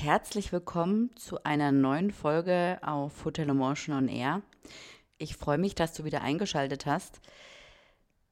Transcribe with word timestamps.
herzlich 0.00 0.52
willkommen 0.52 1.10
zu 1.16 1.42
einer 1.42 1.72
neuen 1.72 2.12
Folge 2.12 2.78
auf 2.82 3.24
Hotel 3.24 3.48
Emotion 3.48 3.96
on 3.96 4.06
Air. 4.06 4.42
Ich 5.18 5.36
freue 5.36 5.58
mich, 5.58 5.74
dass 5.74 5.92
du 5.92 6.04
wieder 6.04 6.22
eingeschaltet 6.22 6.86
hast. 6.86 7.20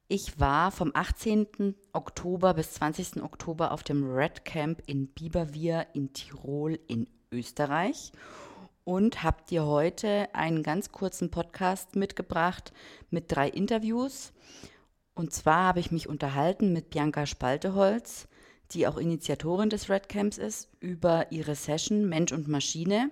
Ich 0.06 0.38
war 0.38 0.70
vom 0.70 0.92
18. 0.94 1.74
Oktober 1.92 2.54
bis 2.54 2.74
20. 2.74 3.20
Oktober 3.20 3.72
auf 3.72 3.82
dem 3.82 4.08
Red 4.08 4.44
Camp 4.44 4.80
in 4.86 5.08
Biberwier 5.08 5.88
in 5.92 6.12
Tirol 6.12 6.78
in 6.86 7.08
Österreich 7.32 8.12
und 8.84 9.24
habe 9.24 9.42
dir 9.50 9.66
heute 9.66 10.32
einen 10.36 10.62
ganz 10.62 10.92
kurzen 10.92 11.32
Podcast 11.32 11.96
mitgebracht 11.96 12.72
mit 13.10 13.32
drei 13.34 13.48
Interviews. 13.48 14.32
Und 15.14 15.32
zwar 15.32 15.64
habe 15.64 15.80
ich 15.80 15.90
mich 15.90 16.08
unterhalten 16.08 16.72
mit 16.72 16.90
Bianca 16.90 17.26
Spalteholz, 17.26 18.28
die 18.72 18.86
auch 18.86 18.96
Initiatorin 18.96 19.70
des 19.70 19.88
Red 19.88 20.08
Camps 20.08 20.38
ist, 20.38 20.68
über 20.80 21.30
ihre 21.30 21.54
Session 21.54 22.08
Mensch 22.08 22.32
und 22.32 22.48
Maschine. 22.48 23.10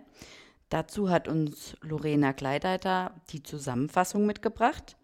Dazu 0.69 1.11
hat 1.11 1.29
uns 1.29 1.77
Lorena 1.83 2.33
Kleideiter 2.33 3.15
die 3.31 3.43
Zusammenfassung 3.43 4.27
mitgebracht. 4.27 4.97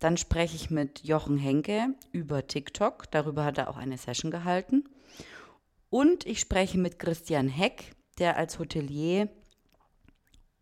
Dann 0.00 0.16
spreche 0.16 0.56
ich 0.56 0.70
mit 0.70 1.04
Jochen 1.04 1.38
Henke 1.38 1.94
über 2.12 2.46
TikTok. 2.46 3.10
Darüber 3.10 3.44
hat 3.44 3.58
er 3.58 3.70
auch 3.70 3.76
eine 3.76 3.96
Session 3.96 4.30
gehalten. 4.30 4.84
Und 5.90 6.26
ich 6.26 6.40
spreche 6.40 6.78
mit 6.78 6.98
Christian 6.98 7.48
Heck, 7.48 7.94
der 8.18 8.36
als 8.36 8.58
Hotelier 8.58 9.28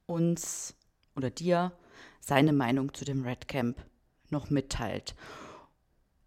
uns 0.06 0.74
oder 1.16 1.30
dir 1.30 1.72
seine 2.20 2.52
Meinung 2.52 2.92
zu 2.92 3.04
dem 3.04 3.24
Red 3.24 3.48
Camp 3.48 3.78
noch 4.30 4.50
mitteilt. 4.50 5.14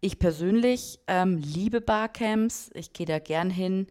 Ich 0.00 0.18
persönlich 0.18 1.00
ähm, 1.06 1.38
liebe 1.38 1.80
Barcamps. 1.80 2.70
Ich 2.74 2.92
gehe 2.92 3.06
da 3.06 3.18
gern 3.18 3.50
hin. 3.50 3.86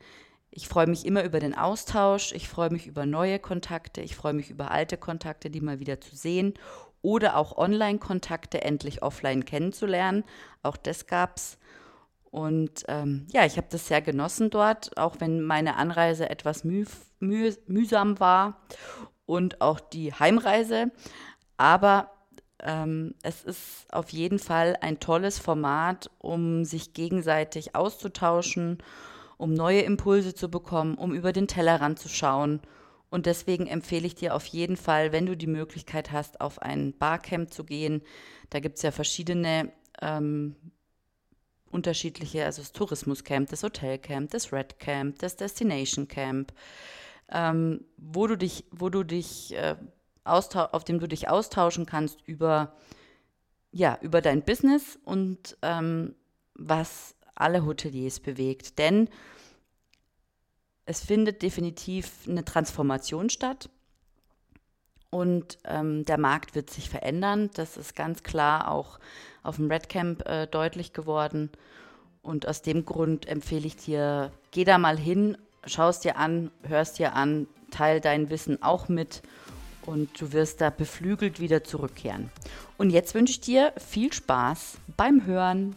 Ich 0.51 0.67
freue 0.67 0.87
mich 0.87 1.05
immer 1.05 1.23
über 1.23 1.39
den 1.39 1.55
Austausch. 1.55 2.31
Ich 2.31 2.47
freue 2.47 2.69
mich 2.69 2.87
über 2.87 3.05
neue 3.05 3.39
Kontakte. 3.39 4.01
Ich 4.01 4.15
freue 4.15 4.33
mich 4.33 4.49
über 4.49 4.71
alte 4.71 4.97
Kontakte, 4.97 5.49
die 5.49 5.61
mal 5.61 5.79
wieder 5.79 5.99
zu 5.99 6.15
sehen 6.15 6.53
oder 7.01 7.37
auch 7.37 7.57
Online-Kontakte 7.57 8.63
endlich 8.63 9.03
offline 9.03 9.45
kennenzulernen. 9.45 10.23
Auch 10.63 10.77
das 10.77 11.07
gab's. 11.07 11.57
Und 12.31 12.83
ähm, 12.87 13.27
ja, 13.31 13.45
ich 13.45 13.57
habe 13.57 13.67
das 13.69 13.87
sehr 13.87 14.01
genossen 14.01 14.49
dort, 14.49 14.97
auch 14.97 15.17
wenn 15.19 15.41
meine 15.41 15.75
Anreise 15.75 16.29
etwas 16.29 16.63
müh 16.63 16.85
müh 17.19 17.53
mühsam 17.67 18.19
war 18.19 18.61
und 19.25 19.61
auch 19.61 19.79
die 19.79 20.13
Heimreise. 20.13 20.91
Aber 21.57 22.11
ähm, 22.61 23.15
es 23.23 23.43
ist 23.43 23.85
auf 23.91 24.09
jeden 24.09 24.39
Fall 24.39 24.77
ein 24.81 24.99
tolles 24.99 25.39
Format, 25.39 26.09
um 26.19 26.65
sich 26.65 26.93
gegenseitig 26.93 27.75
auszutauschen, 27.75 28.77
um 29.37 29.53
neue 29.53 29.81
Impulse 29.81 30.33
zu 30.33 30.49
bekommen, 30.49 30.95
um 30.95 31.13
über 31.13 31.33
den 31.33 31.47
Tellerrand 31.47 31.99
zu 31.99 32.09
schauen 32.09 32.61
und 33.15 33.27
deswegen 33.27 33.67
empfehle 33.67 34.07
ich 34.07 34.15
dir 34.15 34.35
auf 34.35 34.45
jeden 34.45 34.75
Fall, 34.75 35.13
wenn 35.13 35.25
du 35.25 35.37
die 35.37 35.47
Möglichkeit 35.47 36.11
hast, 36.11 36.41
auf 36.41 36.61
ein 36.61 36.91
Barcamp 36.97 37.53
zu 37.53 37.63
gehen. 37.63 38.01
Da 38.49 38.59
gibt 38.59 38.75
es 38.75 38.81
ja 38.81 38.91
verschiedene 38.91 39.71
ähm, 40.01 40.57
unterschiedliche, 41.71 42.43
also 42.43 42.61
das 42.61 42.73
Tourismuscamp, 42.73 43.49
das 43.49 43.63
Hotelcamp, 43.63 44.31
das 44.31 44.51
Red 44.51 44.79
Camp, 44.79 45.19
das 45.19 45.37
Destination 45.37 46.09
Camp, 46.09 46.51
ähm, 47.31 47.85
wo 47.95 48.27
du 48.27 48.37
dich, 48.37 48.65
wo 48.71 48.89
du 48.89 49.03
dich, 49.03 49.55
äh, 49.55 49.77
auf 50.25 50.83
dem 50.83 50.99
du 50.99 51.07
dich 51.07 51.29
austauschen 51.29 51.85
kannst 51.85 52.19
über, 52.25 52.73
ja, 53.71 53.97
über 54.01 54.21
dein 54.21 54.43
Business 54.43 54.99
und 55.05 55.57
ähm, 55.61 56.15
was 56.55 57.15
alle 57.35 57.65
Hoteliers 57.65 58.19
bewegt. 58.19 58.79
Denn 58.79 59.09
es 60.85 61.03
findet 61.03 61.41
definitiv 61.41 62.27
eine 62.27 62.45
Transformation 62.45 63.29
statt. 63.29 63.69
Und 65.09 65.57
ähm, 65.63 66.03
der 66.05 66.17
Markt 66.17 66.55
wird 66.55 66.69
sich 66.69 66.89
verändern. 66.89 67.49
Das 67.53 67.77
ist 67.77 67.95
ganz 67.95 68.23
klar 68.23 68.69
auch 68.69 68.99
auf 69.43 69.55
dem 69.55 69.71
Red 69.71 69.87
Camp 69.89 70.27
äh, 70.27 70.45
deutlich 70.47 70.91
geworden. 70.91 71.49
Und 72.21 72.47
aus 72.47 72.61
dem 72.61 72.85
Grund 72.85 73.27
empfehle 73.27 73.67
ich 73.67 73.77
dir, 73.77 74.31
geh 74.51 74.63
da 74.63 74.77
mal 74.77 74.97
hin, 74.97 75.37
schau 75.65 75.89
es 75.89 75.99
dir 75.99 76.17
an, 76.17 76.51
hörst 76.63 76.99
dir 76.99 77.13
an, 77.13 77.47
teil 77.71 78.01
dein 78.01 78.29
Wissen 78.29 78.61
auch 78.61 78.89
mit 78.89 79.21
und 79.85 80.09
du 80.19 80.33
wirst 80.33 80.61
da 80.61 80.69
beflügelt 80.69 81.39
wieder 81.39 81.63
zurückkehren. 81.63 82.29
Und 82.77 82.89
jetzt 82.89 83.13
wünsche 83.13 83.31
ich 83.31 83.41
dir 83.41 83.73
viel 83.77 84.11
Spaß 84.11 84.77
beim 84.97 85.25
Hören. 85.25 85.75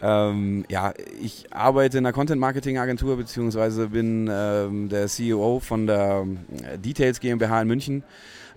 Ähm, 0.00 0.64
ja, 0.68 0.94
ich 1.20 1.46
arbeite 1.52 1.98
in 1.98 2.06
einer 2.06 2.12
Content-Marketing-Agentur 2.12 3.16
beziehungsweise 3.16 3.88
bin 3.88 4.30
ähm, 4.32 4.90
der 4.90 5.08
CEO 5.08 5.58
von 5.58 5.88
der 5.88 6.24
äh, 6.72 6.78
Details 6.78 7.18
GmbH 7.18 7.62
in 7.62 7.68
München. 7.68 8.04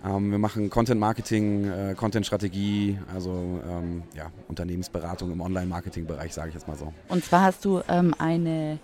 Ähm, 0.04 0.30
wir 0.30 0.38
machen 0.38 0.70
Content 0.70 1.00
Marketing, 1.00 1.70
äh, 1.70 1.94
Content 1.94 2.26
Strategie, 2.26 2.98
also 3.12 3.60
ähm, 3.68 4.02
ja, 4.14 4.30
Unternehmensberatung 4.48 5.32
im 5.32 5.40
Online-Marketing-Bereich, 5.40 6.32
sage 6.32 6.48
ich 6.48 6.54
jetzt 6.54 6.68
mal 6.68 6.76
so. 6.76 6.92
Und 7.08 7.24
zwar 7.24 7.42
hast 7.42 7.64
du 7.64 7.82
ähm, 7.88 8.14
eine 8.18 8.78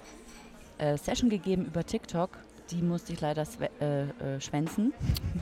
äh, 0.79 0.97
Session 0.97 1.31
gegeben 1.31 1.67
über 1.67 1.85
TikTok. 1.85 2.31
Die 2.71 2.83
musste 2.83 3.13
ich 3.13 3.21
leider 3.21 3.47
äh, 3.81 4.03
äh, 4.03 4.41
schwänzen. 4.41 4.95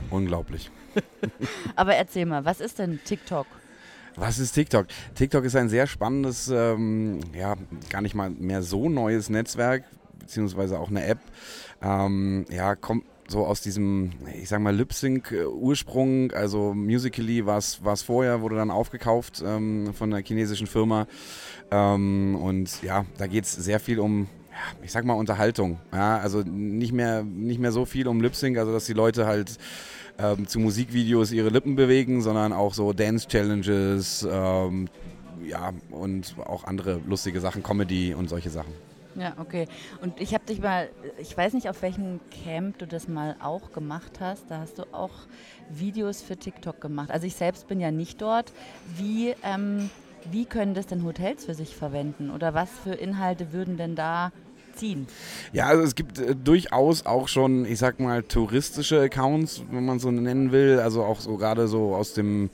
Unglaublich. 0.09 0.69
Aber 1.75 1.95
erzähl 1.95 2.25
mal, 2.25 2.43
was 2.45 2.59
ist 2.59 2.79
denn 2.79 2.99
TikTok? 3.05 3.47
Was 4.15 4.39
ist 4.39 4.51
TikTok? 4.51 4.87
TikTok 5.15 5.45
ist 5.45 5.55
ein 5.55 5.69
sehr 5.69 5.87
spannendes, 5.87 6.49
ähm, 6.49 7.21
ja, 7.33 7.55
gar 7.89 8.01
nicht 8.01 8.13
mal 8.13 8.29
mehr 8.29 8.61
so 8.61 8.89
neues 8.89 9.29
Netzwerk, 9.29 9.85
beziehungsweise 10.19 10.79
auch 10.79 10.89
eine 10.89 11.05
App. 11.05 11.19
Ähm, 11.81 12.45
ja, 12.49 12.75
kommt 12.75 13.05
so 13.31 13.45
aus 13.45 13.61
diesem, 13.61 14.11
ich 14.39 14.49
sag 14.49 14.61
mal, 14.61 14.75
Lip-Sync-Ursprung, 14.75 16.31
also 16.31 16.73
Musically 16.73 17.45
war 17.45 17.57
es 17.57 18.01
vorher, 18.03 18.41
wurde 18.41 18.55
dann 18.55 18.71
aufgekauft 18.71 19.41
ähm, 19.45 19.93
von 19.93 20.13
einer 20.13 20.23
chinesischen 20.23 20.67
Firma. 20.67 21.07
Ähm, 21.71 22.35
und 22.35 22.81
ja, 22.83 23.05
da 23.17 23.27
geht 23.27 23.45
es 23.45 23.53
sehr 23.53 23.79
viel 23.79 23.99
um, 23.99 24.27
ich 24.83 24.91
sag 24.91 25.05
mal, 25.05 25.13
Unterhaltung. 25.13 25.79
Ja, 25.91 26.17
also 26.17 26.41
nicht 26.41 26.93
mehr, 26.93 27.23
nicht 27.23 27.59
mehr 27.59 27.71
so 27.71 27.85
viel 27.85 28.07
um 28.07 28.21
Lip-Sync, 28.21 28.57
also 28.57 28.71
dass 28.71 28.85
die 28.85 28.93
Leute 28.93 29.25
halt 29.25 29.57
ähm, 30.19 30.47
zu 30.47 30.59
Musikvideos 30.59 31.31
ihre 31.31 31.49
Lippen 31.49 31.75
bewegen, 31.75 32.21
sondern 32.21 32.53
auch 32.53 32.73
so 32.73 32.93
Dance-Challenges, 32.93 34.27
ähm, 34.29 34.89
ja, 35.47 35.71
und 35.89 36.35
auch 36.45 36.65
andere 36.65 36.99
lustige 37.07 37.39
Sachen, 37.39 37.63
Comedy 37.63 38.13
und 38.13 38.29
solche 38.29 38.49
Sachen. 38.49 38.73
Ja, 39.15 39.33
okay. 39.39 39.67
Und 40.01 40.19
ich 40.19 40.33
habe 40.33 40.45
dich 40.45 40.61
mal, 40.61 40.89
ich 41.19 41.35
weiß 41.35 41.53
nicht, 41.53 41.69
auf 41.69 41.81
welchem 41.81 42.19
Camp 42.43 42.77
du 42.77 42.87
das 42.87 43.07
mal 43.07 43.35
auch 43.41 43.71
gemacht 43.71 44.19
hast. 44.19 44.45
Da 44.49 44.59
hast 44.59 44.79
du 44.79 44.83
auch 44.93 45.11
Videos 45.69 46.21
für 46.21 46.37
TikTok 46.37 46.81
gemacht. 46.81 47.11
Also 47.11 47.27
ich 47.27 47.35
selbst 47.35 47.67
bin 47.67 47.79
ja 47.79 47.91
nicht 47.91 48.21
dort. 48.21 48.51
Wie, 48.97 49.35
ähm, 49.43 49.89
wie 50.29 50.45
können 50.45 50.73
das 50.73 50.87
denn 50.87 51.03
Hotels 51.03 51.45
für 51.45 51.55
sich 51.55 51.75
verwenden? 51.75 52.31
Oder 52.31 52.53
was 52.53 52.69
für 52.83 52.93
Inhalte 52.93 53.53
würden 53.53 53.77
denn 53.77 53.95
da 53.95 54.31
ziehen? 54.75 55.07
Ja, 55.53 55.67
also 55.67 55.83
es 55.83 55.95
gibt 55.95 56.19
äh, 56.19 56.35
durchaus 56.35 57.05
auch 57.05 57.27
schon, 57.27 57.65
ich 57.65 57.79
sag 57.79 57.99
mal, 57.99 58.23
touristische 58.23 59.01
Accounts, 59.01 59.63
wenn 59.71 59.85
man 59.85 59.99
so 59.99 60.11
nennen 60.11 60.51
will. 60.51 60.79
Also 60.79 61.03
auch 61.03 61.19
so 61.19 61.37
gerade 61.37 61.67
so 61.67 61.95
aus 61.95 62.13
dem 62.13 62.49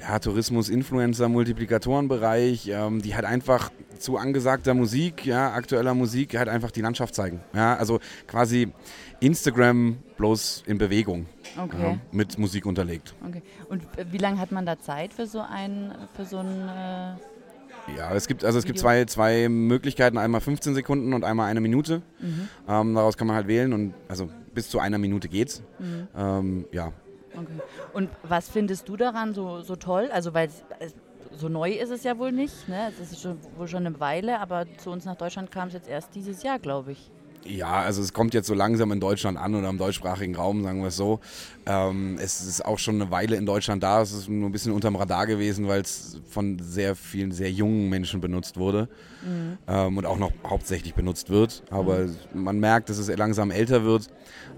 ja, 0.00 0.18
Tourismus-Influencer-Multiplikatoren-Bereich, 0.18 2.68
ähm, 2.68 3.02
die 3.02 3.14
halt 3.14 3.24
einfach 3.24 3.70
zu 3.98 4.16
angesagter 4.16 4.74
Musik, 4.74 5.26
ja, 5.26 5.52
aktueller 5.52 5.94
Musik, 5.94 6.36
halt 6.36 6.48
einfach 6.48 6.70
die 6.70 6.80
Landschaft 6.80 7.14
zeigen. 7.14 7.40
Ja, 7.54 7.76
also 7.76 8.00
quasi 8.26 8.72
Instagram 9.20 9.98
bloß 10.16 10.64
in 10.66 10.78
Bewegung. 10.78 11.26
Okay. 11.56 11.82
Ja, 11.82 11.98
mit 12.12 12.38
Musik 12.38 12.66
unterlegt. 12.66 13.14
Okay. 13.26 13.42
Und 13.68 13.82
wie 14.10 14.18
lange 14.18 14.38
hat 14.38 14.52
man 14.52 14.66
da 14.66 14.78
Zeit 14.78 15.12
für 15.12 15.26
so 15.26 15.40
ein, 15.40 15.94
für 16.16 16.24
so 16.24 16.38
ein 16.38 16.68
äh 16.68 17.12
ja, 17.96 18.12
es 18.14 18.28
gibt 18.28 18.44
also 18.44 18.58
es 18.58 18.66
gibt 18.66 18.78
zwei, 18.78 19.06
zwei 19.06 19.48
Möglichkeiten, 19.48 20.18
einmal 20.18 20.40
15 20.40 20.74
Sekunden 20.74 21.14
und 21.14 21.24
einmal 21.24 21.50
eine 21.50 21.60
Minute. 21.60 22.02
Mhm. 22.20 22.48
Ähm, 22.68 22.94
daraus 22.94 23.16
kann 23.16 23.26
man 23.26 23.36
halt 23.36 23.46
wählen 23.46 23.72
und 23.72 23.94
also 24.08 24.28
bis 24.54 24.68
zu 24.68 24.78
einer 24.78 24.98
Minute 24.98 25.28
geht's. 25.28 25.62
Mhm. 25.78 26.08
Ähm, 26.16 26.64
ja. 26.72 26.92
Okay. 27.34 27.46
Und 27.92 28.10
was 28.22 28.48
findest 28.48 28.88
du 28.88 28.96
daran 28.96 29.32
so, 29.32 29.60
so 29.62 29.76
toll? 29.76 30.10
Also 30.12 30.34
weil 30.34 30.50
so 31.36 31.48
neu 31.48 31.70
ist 31.72 31.90
es 31.90 32.04
ja 32.04 32.18
wohl 32.18 32.32
nicht, 32.32 32.68
ne? 32.68 32.88
Es 32.88 33.12
ist 33.12 33.20
schon, 33.20 33.38
wohl 33.56 33.68
schon 33.68 33.86
eine 33.86 33.98
Weile, 34.00 34.40
aber 34.40 34.66
zu 34.76 34.90
uns 34.90 35.04
nach 35.04 35.16
Deutschland 35.16 35.50
kam 35.50 35.68
es 35.68 35.74
jetzt 35.74 35.88
erst 35.88 36.14
dieses 36.14 36.42
Jahr, 36.42 36.58
glaube 36.58 36.92
ich. 36.92 37.10
Ja, 37.48 37.80
also 37.80 38.02
es 38.02 38.12
kommt 38.12 38.34
jetzt 38.34 38.46
so 38.46 38.54
langsam 38.54 38.92
in 38.92 39.00
Deutschland 39.00 39.38
an 39.38 39.54
oder 39.54 39.70
im 39.70 39.78
deutschsprachigen 39.78 40.36
Raum, 40.36 40.62
sagen 40.62 40.80
wir 40.80 40.88
es 40.88 40.96
so. 40.96 41.20
Ähm, 41.64 42.18
es 42.20 42.42
ist 42.42 42.64
auch 42.64 42.78
schon 42.78 42.96
eine 42.96 43.10
Weile 43.10 43.36
in 43.36 43.46
Deutschland 43.46 43.82
da. 43.82 44.02
Es 44.02 44.12
ist 44.12 44.28
nur 44.28 44.48
ein 44.48 44.52
bisschen 44.52 44.72
unterm 44.72 44.96
Radar 44.96 45.26
gewesen, 45.26 45.66
weil 45.66 45.80
es 45.80 46.20
von 46.28 46.58
sehr 46.60 46.94
vielen, 46.94 47.32
sehr 47.32 47.50
jungen 47.50 47.88
Menschen 47.88 48.20
benutzt 48.20 48.58
wurde 48.58 48.88
mhm. 49.22 49.58
ähm, 49.66 49.96
und 49.96 50.04
auch 50.04 50.18
noch 50.18 50.32
hauptsächlich 50.46 50.94
benutzt 50.94 51.30
wird. 51.30 51.62
Aber 51.70 52.00
mhm. 52.00 52.16
man 52.34 52.60
merkt, 52.60 52.90
dass 52.90 52.98
es 52.98 53.08
langsam 53.16 53.50
älter 53.50 53.82
wird. 53.82 54.08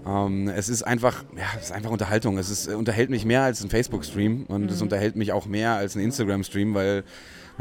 Ähm, 0.05 0.49
es 0.49 0.67
ist 0.67 0.83
einfach, 0.83 1.23
ja, 1.37 1.45
es 1.57 1.65
ist 1.65 1.71
einfach 1.71 1.91
Unterhaltung. 1.91 2.37
Es 2.37 2.49
ist, 2.49 2.67
unterhält 2.67 3.09
mich 3.09 3.23
mehr 3.23 3.43
als 3.43 3.63
ein 3.63 3.69
Facebook-Stream 3.69 4.45
und 4.47 4.63
mhm. 4.63 4.69
es 4.69 4.81
unterhält 4.81 5.15
mich 5.15 5.31
auch 5.31 5.45
mehr 5.45 5.75
als 5.75 5.95
ein 5.95 6.01
Instagram-Stream, 6.01 6.73
weil 6.73 7.03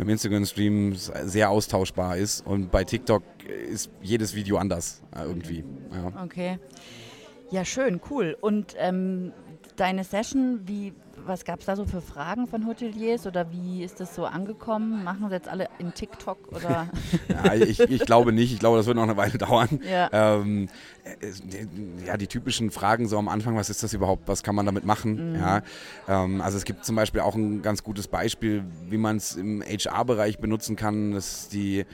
beim 0.01 0.09
Instagram-Stream 0.09 0.95
sehr 0.95 1.51
austauschbar 1.51 2.17
ist. 2.17 2.47
Und 2.47 2.71
bei 2.71 2.85
TikTok 2.85 3.23
ist 3.71 3.91
jedes 4.01 4.35
Video 4.35 4.57
anders 4.57 5.03
äh, 5.15 5.25
irgendwie. 5.25 5.63
Ja. 5.93 6.25
Okay. 6.25 6.59
Ja, 7.51 7.67
schön, 7.67 8.01
cool. 8.09 8.35
Und 8.41 8.75
ähm, 8.79 9.33
deine 9.77 10.05
Session, 10.05 10.61
wie, 10.65 10.95
was 11.31 11.45
gab 11.45 11.61
es 11.61 11.67
da 11.67 11.77
so 11.77 11.87
für 11.87 12.01
Fragen 12.03 12.49
von 12.49 12.67
Hoteliers 12.67 13.27
oder 13.27 13.51
wie 13.53 13.85
ist 13.85 14.01
das 14.01 14.15
so 14.15 14.27
angekommen? 14.27 15.05
Machen 15.05 15.29
sie 15.29 15.35
jetzt 15.35 15.49
alle 15.49 15.69
in 15.79 15.95
TikTok 15.95 16.49
oder? 16.49 16.91
ja, 17.29 17.55
ich, 17.55 17.79
ich, 17.79 18.05
glaube 18.05 18.33
nicht. 18.33 18.53
Ich 18.53 18.59
glaube, 18.59 18.77
das 18.77 18.87
wird 18.87 18.97
noch 18.97 19.05
eine 19.05 19.17
Weile 19.17 19.39
dauern. 19.39 19.81
Ja. 19.89 20.11
Ähm, 20.13 20.69
ja, 22.05 22.17
die 22.17 22.27
typischen 22.27 22.71
Fragen 22.71 23.09
so 23.09 23.17
am 23.17 23.29
Anfang, 23.29 23.57
was 23.57 23.71
ist 23.71 23.83
das 23.83 23.95
überhaupt, 23.95 24.27
was 24.27 24.43
kann 24.43 24.55
man 24.57 24.67
damit 24.67 24.85
machen? 24.85 25.33
Mhm. 25.33 25.37
Ja, 25.37 25.63
ähm, 26.09 26.41
also 26.41 26.59
es 26.59 26.65
gibt 26.65 26.85
zum 26.85 26.97
Beispiel 26.97 27.21
auch 27.21 27.37
ein 27.37 27.63
ganz 27.63 27.85
gutes 27.85 28.09
Beispiel, 28.09 28.65
wie 28.89 28.99
man 28.99 29.17
es 29.17 29.37
im 29.37 29.63
HR-Bereich 29.63 30.39
benutzen 30.41 30.75
kann. 30.75 31.13
Das 31.13 31.43
ist 31.43 31.53
die 31.53 31.87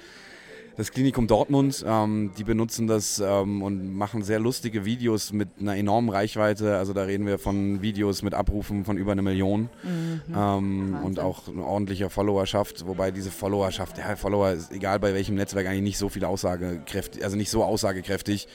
das 0.77 0.93
Klinikum 0.93 1.27
Dortmund. 1.27 1.85
Ähm, 1.87 2.33
die 2.37 2.45
benutzen 2.45 2.87
das 2.87 3.19
ähm, 3.19 3.63
und 3.63 3.95
machen 3.95 4.23
sehr 4.23 4.39
lustige 4.39 4.85
Videos 4.85 5.33
mit 5.33 5.49
einer 5.59 5.77
enormen 5.77 6.11
Reichweite. 6.11 6.77
Also 6.77 6.93
da 6.93 7.05
reden 7.05 7.27
wir 7.27 7.39
von 7.39 7.83
Videos 7.83 8.23
mit 8.23 8.35
Abrufen 8.35 8.85
von 8.85 8.97
über 8.97 9.13
eine 9.13 9.23
Million 9.23 9.71
mhm. 9.83 10.21
ähm, 10.35 10.99
und 11.03 11.19
auch 11.19 11.49
eine 11.49 11.65
ordentliche 11.65 12.11
Followerschaft. 12.11 12.87
Wobei 12.87 13.11
diese 13.11 13.31
Followerschaft, 13.31 13.99
ja, 13.99 14.17
Follower 14.17 14.51
ist 14.51 14.73
egal 14.73 15.01
bei 15.01 15.15
welchem 15.15 15.35
Netzwerk 15.35 15.67
eigentlich 15.67 15.83
nicht 15.83 15.99
so 15.99 16.09
viel 16.09 16.25
aussagekräftig, 16.25 17.25
also 17.25 17.37
nicht 17.37 17.51
so 17.51 17.65
aussagekräftig. 17.65 18.47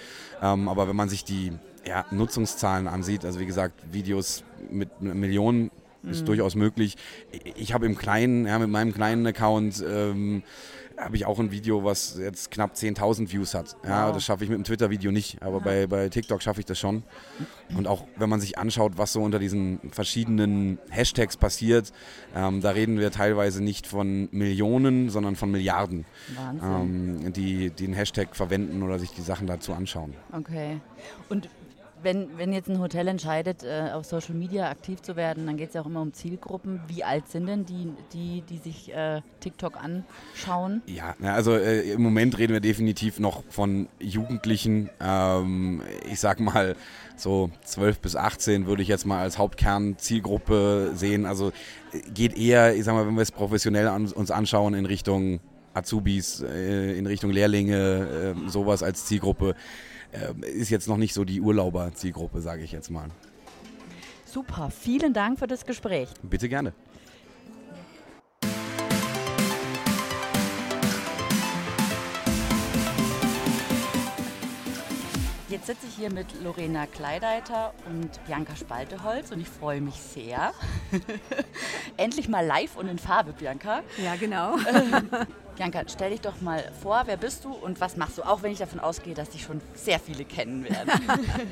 Ähm, 0.42 0.70
aber 0.70 0.88
wenn 0.88 0.96
man 0.96 1.10
sich 1.10 1.24
die 1.24 1.52
ja, 1.86 2.06
Nutzungszahlen 2.12 2.88
ansieht, 2.88 3.26
also 3.26 3.40
wie 3.40 3.48
gesagt, 3.48 3.82
Videos 3.92 4.44
mit 4.70 5.02
Millionen 5.02 5.72
ist 6.04 6.22
mhm. 6.22 6.26
durchaus 6.28 6.56
möglich. 6.56 6.98
Ich 7.56 7.74
habe 7.74 7.86
im 7.86 7.98
kleinen, 7.98 8.46
ja, 8.48 8.58
mit 8.60 8.70
meinem 8.70 8.94
kleinen 8.94 9.26
Account 9.26 9.84
ähm, 9.88 10.44
habe 11.02 11.16
ich 11.16 11.26
auch 11.26 11.40
ein 11.40 11.52
Video, 11.52 11.84
was 11.84 12.18
jetzt 12.18 12.52
knapp 12.52 12.74
10.000 12.76 13.32
Views 13.32 13.54
hat. 13.54 13.76
Ja, 13.84 14.08
wow. 14.08 14.14
das 14.14 14.24
schaffe 14.24 14.44
ich 14.44 14.50
mit 14.50 14.56
einem 14.56 14.64
Twitter-Video 14.64 15.12
nicht, 15.12 15.42
aber 15.42 15.58
ja. 15.58 15.64
bei, 15.64 15.88
bei 15.88 16.10
TikTok 16.10 16.42
schaffe 16.42 16.60
ich 16.60 16.66
das 16.66 16.80
schon. 16.80 17.04
Und 17.76 17.88
auch 17.88 18.06
wenn 18.18 18.30
man 18.30 18.40
sich 18.40 18.58
anschaut, 18.58 18.94
was 18.98 19.14
so 19.14 19.22
unter 19.22 19.40
diesen 19.40 19.80
verschiedenen 19.92 20.80
Hashtags 20.90 21.38
passiert, 21.38 21.92
ähm, 22.36 22.62
da 22.62 22.72
reden 22.72 23.00
wir 23.00 23.12
teilweise 23.12 23.64
nicht 23.64 23.88
von 23.88 24.30
Millionen, 24.32 25.10
sondern 25.10 25.36
von 25.36 25.52
Milliarden, 25.52 26.06
ähm, 26.64 27.34
die, 27.34 27.70
die 27.72 27.92
den 27.92 27.94
Hashtag 27.94 28.36
verwenden 28.36 28.84
oder 28.84 29.00
sich 29.00 29.12
die 29.12 29.22
Sachen 29.22 29.48
dazu 29.48 29.74
anschauen. 29.74 30.14
Okay. 30.32 30.80
Und 31.30 31.50
wenn, 32.04 32.38
wenn 32.38 32.54
jetzt 32.54 32.70
ein 32.70 32.80
Hotel 32.80 33.08
entscheidet, 33.08 33.64
äh, 33.64 33.92
auf 33.94 34.06
Social 34.06 34.36
Media 34.36 34.70
aktiv 34.70 35.02
zu 35.02 35.16
werden, 35.16 35.46
dann 35.46 35.58
geht 35.58 35.70
es 35.70 35.76
ja 35.76 35.82
auch 35.82 35.86
immer 35.86 36.02
um 36.02 36.14
Zielgruppen. 36.14 36.82
Wie 36.88 37.04
alt 37.04 37.28
sind 37.28 37.48
denn 37.48 37.66
die, 37.66 37.92
die, 38.14 38.42
die 38.42 38.58
sich 38.58 38.94
äh, 38.94 39.22
TikTok 39.40 39.78
anschauen? 39.78 40.82
Ja, 40.86 41.16
also 41.22 41.56
äh, 41.56 41.92
im 41.92 42.02
Moment 42.02 42.38
reden 42.38 42.54
wir 42.54 42.60
definitiv 42.60 43.20
noch 43.20 43.44
von 43.50 43.88
Jugendlichen. 44.00 44.90
Ähm, 45.00 45.82
ich 46.10 46.20
sag 46.20 46.40
mal, 46.40 46.76
so 47.16 47.52
12 47.64 48.00
bis 48.00 48.16
18 48.16 48.66
würde 48.66 48.82
ich 48.82 48.88
jetzt 48.88 49.06
mal 49.06 49.22
als 49.22 49.38
Hauptkern-Zielgruppe 49.38 50.92
sehen. 50.96 51.26
Also 51.26 51.52
äh, 51.92 52.02
geht 52.14 52.38
eher, 52.38 52.76
ich 52.76 52.84
sag 52.84 52.94
mal, 52.94 53.06
wenn 53.08 53.16
wir 53.16 53.22
es 53.22 53.32
professionell 53.32 53.88
an, 53.88 54.08
uns 54.08 54.32
anschauen, 54.32 54.74
in 54.74 54.86
Richtung 54.86 55.40
Azubis, 55.74 56.42
äh, 56.42 56.98
in 56.98 57.06
Richtung 57.06 57.32
Lehrlinge, 57.32 58.36
äh, 58.36 58.50
sowas 58.50 58.84
als 58.84 59.06
Zielgruppe 59.06 59.56
ist 60.42 60.70
jetzt 60.70 60.88
noch 60.88 60.98
nicht 60.98 61.14
so 61.14 61.24
die 61.24 61.42
Urlauber-Zielgruppe, 61.42 62.42
sage 62.42 62.64
ich 62.64 62.72
jetzt 62.72 62.90
mal. 62.90 63.10
Super, 64.26 64.70
vielen 64.72 65.14
Dank 65.14 65.40
für 65.40 65.48
das 65.48 65.66
Gespräch. 65.66 66.10
Bitte 66.24 66.48
gerne. 66.48 66.74
Jetzt 75.52 75.68
sitze 75.68 75.86
ich 75.86 75.96
hier 75.96 76.10
mit 76.10 76.28
Lorena 76.42 76.86
Kleideiter 76.86 77.74
und 77.90 78.24
Bianca 78.26 78.56
Spalteholz 78.56 79.32
und 79.32 79.42
ich 79.42 79.50
freue 79.50 79.82
mich 79.82 79.96
sehr. 79.96 80.54
Endlich 81.98 82.30
mal 82.30 82.46
live 82.46 82.78
und 82.78 82.88
in 82.88 82.98
Farbe, 82.98 83.34
Bianca. 83.34 83.84
Ja, 84.02 84.16
genau. 84.16 84.56
Bianca, 85.62 85.84
stell 85.94 86.10
dich 86.10 86.22
doch 86.22 86.42
mal 86.42 86.64
vor, 86.82 87.04
wer 87.06 87.18
bist 87.18 87.46
du 87.46 87.52
und 87.52 87.80
was 87.80 87.96
machst 87.96 88.18
du, 88.18 88.24
auch 88.24 88.42
wenn 88.42 88.52
ich 88.52 88.58
davon 88.58 88.80
ausgehe, 88.80 89.14
dass 89.14 89.30
dich 89.30 89.44
schon 89.44 89.62
sehr 89.76 90.00
viele 90.00 90.26
kennen 90.26 90.64
werden. 90.64 90.90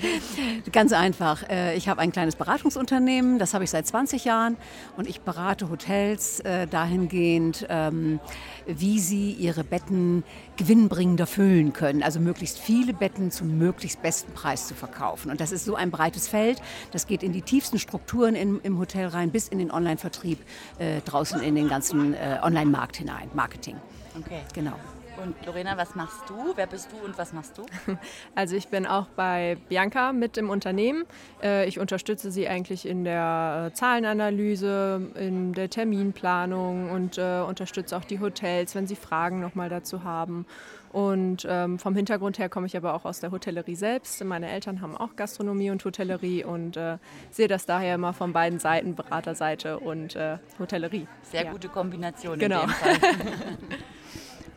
Ganz 0.72 0.94
einfach. 0.94 1.48
Äh, 1.48 1.76
ich 1.76 1.88
habe 1.88 2.02
ein 2.02 2.12
kleines 2.12 2.36
Beratungsunternehmen, 2.36 3.38
das 3.38 3.54
habe 3.54 3.66
ich 3.66 3.70
seit 3.70 3.86
20 3.86 4.26
Jahren 4.26 4.58
und 4.98 5.08
ich 5.08 5.22
berate 5.22 5.70
Hotels 5.70 6.40
äh, 6.40 6.66
dahingehend, 6.66 7.68
ähm, 7.70 8.20
wie 8.66 8.98
sie 8.98 9.32
ihre 9.34 9.64
Betten 9.64 10.24
gewinnbringender 10.58 11.28
füllen 11.28 11.72
können, 11.74 12.02
also 12.02 12.20
möglichst 12.20 12.58
viele 12.58 12.96
Betten 12.96 13.30
zum 13.30 13.60
möglichst 13.60 14.02
besten 14.02 14.34
Preis 14.34 14.68
zu 14.68 14.74
verkaufen. 14.74 15.30
Und 15.30 15.40
das 15.40 15.52
ist 15.52 15.66
so 15.66 15.76
ein 15.76 15.92
breites 15.92 16.28
Feld, 16.28 16.64
das 16.90 17.06
geht 17.06 17.22
in 17.22 17.32
die 17.32 17.44
tiefsten 17.44 17.78
Strukturen 17.78 18.34
im, 18.34 18.80
Hotel 18.80 19.06
rein, 19.06 19.30
bis 19.30 19.50
in 19.50 19.60
den 19.60 19.70
Online-Vertrieb, 19.70 20.40
äh, 20.80 21.02
draußen 21.02 21.42
in 21.42 21.54
den 21.54 21.70
ganzen 21.70 22.16
Online-Markt 22.42 22.98
hinein, 22.98 23.30
Marketing. 23.36 23.76
Okay. 24.26 24.42
Genau. 24.54 24.76
Und 25.24 25.46
Lorena, 25.46 25.78
was 25.78 25.96
machst 25.96 26.30
du? 26.30 26.54
Wer 26.56 26.68
bist 26.68 26.92
du 26.92 27.06
und 27.06 27.18
was 27.18 27.34
machst 27.34 27.58
du? 27.58 27.66
Also 28.36 28.56
ich 28.56 28.70
bin 28.70 28.86
auch 28.86 29.08
bei 29.08 29.58
Bianca 29.68 30.14
mit 30.14 30.38
im 30.38 30.50
Unternehmen. 30.50 31.04
Äh, 31.44 31.68
ich 31.68 31.80
unterstütze 31.80 32.32
sie 32.32 32.48
eigentlich 32.48 32.88
in 32.88 33.04
der 33.04 33.68
äh, 33.68 33.74
Zahlenanalyse, 33.74 35.12
in 35.16 35.54
der 35.54 35.70
Terminplanung 35.70 36.92
und 36.92 37.18
äh, 37.18 37.42
unterstütze 37.42 37.98
auch 37.98 38.06
die 38.06 38.20
Hotels, 38.20 38.76
wenn 38.76 38.88
sie 38.88 38.96
Fragen 38.96 39.42
nochmal 39.42 39.68
dazu 39.68 40.04
haben. 40.04 40.46
Und 40.92 41.46
ähm, 41.50 41.80
vom 41.80 41.96
Hintergrund 41.96 42.40
her 42.40 42.50
komme 42.50 42.66
ich 42.68 42.78
aber 42.78 42.94
auch 42.94 43.06
aus 43.06 43.20
der 43.20 43.32
Hotellerie 43.32 43.76
selbst. 43.76 44.24
Meine 44.24 44.50
Eltern 44.50 44.82
haben 44.82 44.96
auch 44.96 45.16
Gastronomie 45.16 45.70
und 45.70 45.84
Hotellerie 45.84 46.44
und 46.44 46.80
sehe 47.30 47.48
das 47.48 47.68
daher 47.68 47.96
immer 47.96 48.14
von 48.14 48.34
beiden 48.34 48.58
Seiten, 48.58 48.96
Beraterseite 48.96 49.80
und 49.80 50.18
Hotellerie. 50.58 51.08
Sehr 51.22 51.46
ja. 51.46 51.52
gute 51.52 51.70
Kombination 51.70 52.40
genau. 52.40 52.62
in 52.62 52.68
dem 52.68 52.74
Fall. 52.74 52.98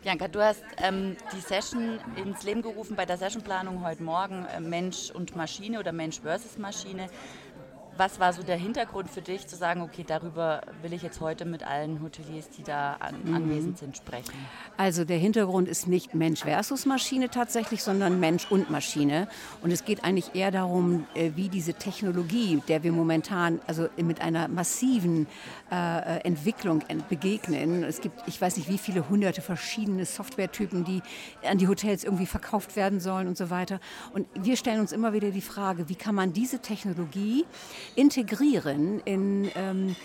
Bianca, 0.03 0.27
du 0.27 0.43
hast 0.43 0.65
ähm, 0.79 1.15
die 1.33 1.39
Session 1.39 1.97
ins 2.17 2.43
Leben 2.43 2.61
gerufen 2.61 2.97
bei 2.97 3.05
der 3.05 3.17
Sessionplanung 3.17 3.85
heute 3.85 4.03
Morgen, 4.03 4.45
äh, 4.53 4.59
Mensch 4.59 5.09
und 5.11 5.37
Maschine 5.37 5.79
oder 5.79 5.93
Mensch 5.93 6.19
versus 6.19 6.57
Maschine. 6.57 7.07
Was 7.97 8.19
war 8.19 8.33
so 8.33 8.43
der 8.43 8.57
Hintergrund 8.57 9.09
für 9.09 9.21
dich, 9.21 9.47
zu 9.47 9.55
sagen, 9.55 9.81
okay, 9.81 10.03
darüber 10.05 10.61
will 10.81 10.93
ich 10.93 11.01
jetzt 11.01 11.21
heute 11.21 11.45
mit 11.45 11.65
allen 11.65 12.01
Hoteliers, 12.01 12.49
die 12.49 12.63
da 12.63 12.93
an, 12.99 13.15
mhm. 13.23 13.35
anwesend 13.35 13.77
sind, 13.77 13.97
sprechen? 13.97 14.33
Also 14.77 15.05
der 15.05 15.17
Hintergrund 15.17 15.67
ist 15.67 15.87
nicht 15.87 16.13
Mensch 16.13 16.41
versus 16.41 16.85
Maschine 16.85 17.29
tatsächlich, 17.29 17.83
sondern 17.83 18.19
Mensch 18.19 18.47
und 18.49 18.69
Maschine. 18.69 19.27
Und 19.61 19.71
es 19.71 19.85
geht 19.85 20.03
eigentlich 20.03 20.35
eher 20.35 20.51
darum, 20.51 21.05
äh, 21.13 21.31
wie 21.35 21.49
diese 21.49 21.73
Technologie, 21.73 22.61
der 22.67 22.83
wir 22.83 22.91
momentan 22.91 23.59
also 23.67 23.87
mit 23.97 24.21
einer 24.21 24.47
massiven 24.47 25.27
äh, 25.71 26.19
Entwicklung 26.21 26.83
begegnen. 27.09 27.83
Es 27.83 28.01
gibt, 28.01 28.27
ich 28.27 28.39
weiß 28.39 28.57
nicht, 28.57 28.69
wie 28.69 28.77
viele 28.77 29.09
hunderte 29.09 29.41
verschiedene 29.41 30.05
Softwaretypen, 30.05 30.83
die 30.83 31.01
an 31.47 31.57
die 31.57 31.67
Hotels 31.67 32.03
irgendwie 32.03 32.25
verkauft 32.25 32.75
werden 32.75 32.99
sollen 32.99 33.27
und 33.27 33.37
so 33.37 33.49
weiter. 33.49 33.79
Und 34.13 34.27
wir 34.33 34.57
stellen 34.57 34.79
uns 34.79 34.91
immer 34.91 35.13
wieder 35.13 35.31
die 35.31 35.41
Frage, 35.41 35.89
wie 35.89 35.95
kann 35.95 36.15
man 36.15 36.33
diese 36.33 36.59
Technologie 36.59 37.45
integrieren 37.95 38.99
in, 39.01 39.49
ähm, 39.55 39.95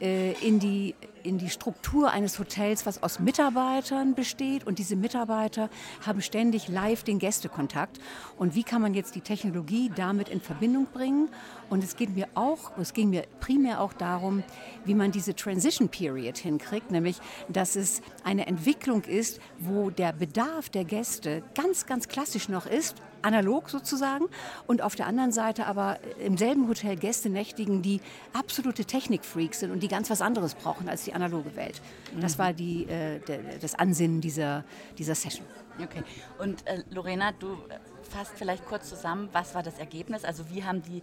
äh, 0.00 0.32
in 0.46 0.58
die 0.58 0.94
in 1.28 1.38
die 1.38 1.50
Struktur 1.50 2.10
eines 2.10 2.38
Hotels, 2.38 2.86
was 2.86 3.02
aus 3.02 3.20
Mitarbeitern 3.20 4.14
besteht. 4.14 4.66
Und 4.66 4.78
diese 4.78 4.96
Mitarbeiter 4.96 5.68
haben 6.06 6.22
ständig 6.22 6.68
live 6.68 7.04
den 7.04 7.18
Gästekontakt. 7.18 8.00
Und 8.36 8.54
wie 8.54 8.64
kann 8.64 8.80
man 8.80 8.94
jetzt 8.94 9.14
die 9.14 9.20
Technologie 9.20 9.90
damit 9.94 10.28
in 10.28 10.40
Verbindung 10.40 10.86
bringen? 10.86 11.28
Und 11.68 11.84
es 11.84 11.96
geht 11.96 12.14
mir 12.14 12.28
auch, 12.34 12.76
es 12.78 12.94
ging 12.94 13.10
mir 13.10 13.24
primär 13.40 13.80
auch 13.80 13.92
darum, 13.92 14.42
wie 14.84 14.94
man 14.94 15.12
diese 15.12 15.34
Transition 15.34 15.88
Period 15.88 16.38
hinkriegt, 16.38 16.90
nämlich, 16.90 17.18
dass 17.48 17.76
es 17.76 18.00
eine 18.24 18.46
Entwicklung 18.46 19.02
ist, 19.04 19.40
wo 19.58 19.90
der 19.90 20.12
Bedarf 20.12 20.70
der 20.70 20.84
Gäste 20.84 21.42
ganz, 21.54 21.86
ganz 21.86 22.08
klassisch 22.08 22.48
noch 22.48 22.66
ist, 22.66 22.96
analog 23.22 23.70
sozusagen, 23.70 24.26
und 24.66 24.82
auf 24.82 24.94
der 24.94 25.06
anderen 25.06 25.32
Seite 25.32 25.66
aber 25.66 25.98
im 26.18 26.36
selben 26.36 26.68
Hotel 26.68 26.96
Gäste 26.96 27.30
nächtigen, 27.30 27.82
die 27.82 28.00
absolute 28.32 28.84
Technikfreaks 28.84 29.60
sind 29.60 29.70
und 29.70 29.82
die 29.82 29.88
ganz 29.88 30.10
was 30.10 30.20
anderes 30.20 30.54
brauchen 30.54 30.88
als 30.88 31.04
die 31.04 31.14
analoge 31.14 31.56
Welt. 31.56 31.80
Das 32.20 32.34
mhm. 32.34 32.38
war 32.38 32.52
die, 32.52 32.84
äh, 32.84 33.20
der, 33.20 33.38
das 33.60 33.74
Ansinnen 33.74 34.20
dieser, 34.20 34.64
dieser 34.96 35.14
Session. 35.14 35.46
Okay. 35.82 36.02
Und 36.38 36.66
äh, 36.66 36.82
Lorena, 36.90 37.32
du 37.32 37.56
fasst 38.02 38.32
vielleicht 38.34 38.66
kurz 38.66 38.88
zusammen, 38.88 39.28
was 39.32 39.54
war 39.54 39.62
das 39.62 39.78
Ergebnis? 39.78 40.24
Also 40.24 40.50
wie 40.50 40.64
haben 40.64 40.82
die, 40.82 41.02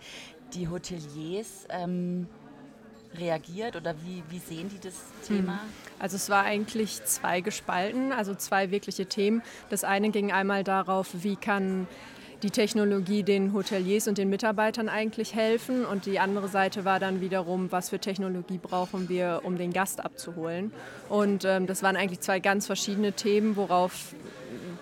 die 0.53 0.67
Hoteliers 0.67 1.65
ähm, 1.69 2.27
reagiert 3.15 3.75
oder 3.75 3.95
wie, 4.03 4.23
wie 4.29 4.39
sehen 4.39 4.69
die 4.69 4.79
das 4.79 4.93
Thema? 5.27 5.53
Hm. 5.53 5.69
Also 5.99 6.15
es 6.15 6.29
war 6.29 6.43
eigentlich 6.43 7.03
zwei 7.05 7.41
gespalten, 7.41 8.11
also 8.11 8.35
zwei 8.35 8.71
wirkliche 8.71 9.05
Themen. 9.05 9.41
Das 9.69 9.83
eine 9.83 10.09
ging 10.11 10.31
einmal 10.31 10.63
darauf, 10.63 11.09
wie 11.23 11.35
kann 11.35 11.87
die 12.43 12.51
Technologie 12.51 13.23
den 13.23 13.53
Hoteliers 13.53 14.07
und 14.07 14.17
den 14.17 14.29
Mitarbeitern 14.29 14.89
eigentlich 14.89 15.33
helfen. 15.33 15.85
Und 15.85 16.05
die 16.05 16.19
andere 16.19 16.47
Seite 16.47 16.85
war 16.85 16.99
dann 16.99 17.21
wiederum, 17.21 17.71
was 17.71 17.89
für 17.89 17.99
Technologie 17.99 18.59
brauchen 18.61 19.09
wir, 19.09 19.41
um 19.43 19.57
den 19.57 19.73
Gast 19.73 20.03
abzuholen. 20.03 20.71
Und 21.09 21.45
ähm, 21.45 21.65
das 21.65 21.81
waren 21.81 21.95
eigentlich 21.95 22.19
zwei 22.19 22.39
ganz 22.39 22.67
verschiedene 22.67 23.13
Themen, 23.13 23.55
worauf 23.55 24.13